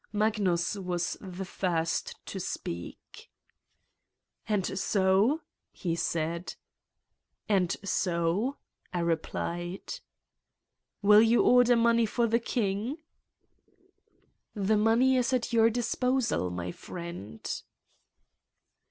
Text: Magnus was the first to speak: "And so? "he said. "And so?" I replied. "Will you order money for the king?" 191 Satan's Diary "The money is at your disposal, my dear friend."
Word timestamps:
Magnus 0.11 0.73
was 0.75 1.15
the 1.21 1.45
first 1.45 2.15
to 2.25 2.39
speak: 2.39 3.29
"And 4.49 4.65
so? 4.79 5.41
"he 5.71 5.95
said. 5.95 6.55
"And 7.47 7.77
so?" 7.83 8.57
I 8.91 9.01
replied. 9.01 9.99
"Will 11.03 11.21
you 11.21 11.43
order 11.43 11.75
money 11.75 12.07
for 12.07 12.25
the 12.25 12.39
king?" 12.39 12.97
191 14.53 14.57
Satan's 14.57 14.63
Diary 14.63 14.65
"The 14.65 14.83
money 14.83 15.17
is 15.17 15.33
at 15.33 15.53
your 15.53 15.69
disposal, 15.69 16.49
my 16.49 16.63
dear 16.71 16.73
friend." 16.73 17.61